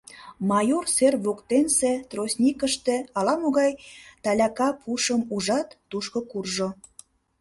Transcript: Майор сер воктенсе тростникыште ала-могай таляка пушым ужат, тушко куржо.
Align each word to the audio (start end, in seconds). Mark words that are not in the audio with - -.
Майор 0.49 0.85
сер 0.95 1.13
воктенсе 1.25 1.91
тростникыште 2.09 2.95
ала-могай 3.17 3.71
таляка 4.23 4.69
пушым 4.81 5.21
ужат, 5.35 5.67
тушко 5.89 6.19
куржо. 6.31 6.69